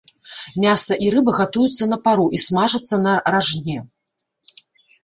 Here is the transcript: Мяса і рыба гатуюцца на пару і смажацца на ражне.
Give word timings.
Мяса 0.63 0.95
і 1.07 1.11
рыба 1.15 1.35
гатуюцца 1.41 1.83
на 1.93 2.01
пару 2.09 2.27
і 2.39 2.41
смажацца 2.47 2.95
на 3.05 3.15
ражне. 3.39 3.79